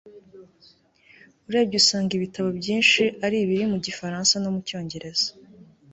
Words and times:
urebye 1.47 1.75
usanga 1.81 2.11
ibitabo 2.15 2.49
byinshi 2.59 3.03
ari 3.25 3.35
ibiri 3.43 3.63
mu 3.71 3.77
gifaransa 3.85 4.33
no 4.43 4.49
mu 4.53 4.59
cyomgereza 4.67 5.27